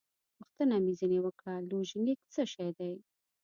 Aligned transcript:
پوښتنه 0.37 0.75
مې 0.83 0.93
ځینې 0.99 1.19
وکړه: 1.21 1.55
لوژینګ 1.69 2.19
څه 2.33 2.41
شی 2.51 2.69
دی؟ 2.77 2.91